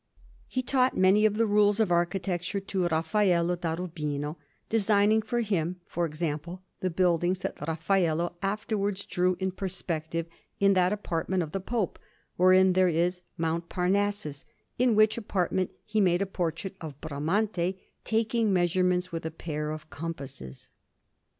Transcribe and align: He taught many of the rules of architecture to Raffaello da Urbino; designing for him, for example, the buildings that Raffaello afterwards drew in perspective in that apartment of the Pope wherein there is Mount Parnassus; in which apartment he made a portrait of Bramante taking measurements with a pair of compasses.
He 0.47 0.63
taught 0.63 0.97
many 0.97 1.27
of 1.27 1.35
the 1.37 1.45
rules 1.45 1.79
of 1.79 1.91
architecture 1.91 2.59
to 2.59 2.87
Raffaello 2.87 3.55
da 3.55 3.73
Urbino; 3.79 4.35
designing 4.67 5.21
for 5.21 5.41
him, 5.41 5.79
for 5.85 6.07
example, 6.07 6.63
the 6.79 6.89
buildings 6.89 7.41
that 7.41 7.67
Raffaello 7.67 8.35
afterwards 8.41 9.05
drew 9.05 9.37
in 9.39 9.51
perspective 9.51 10.25
in 10.59 10.73
that 10.73 10.91
apartment 10.91 11.43
of 11.43 11.51
the 11.51 11.59
Pope 11.59 11.99
wherein 12.35 12.73
there 12.73 12.89
is 12.89 13.21
Mount 13.37 13.69
Parnassus; 13.69 14.43
in 14.79 14.95
which 14.95 15.19
apartment 15.19 15.69
he 15.85 16.01
made 16.01 16.23
a 16.23 16.25
portrait 16.25 16.75
of 16.81 16.99
Bramante 16.99 17.77
taking 18.03 18.51
measurements 18.51 19.11
with 19.11 19.23
a 19.23 19.29
pair 19.29 19.69
of 19.69 19.91
compasses. 19.91 20.71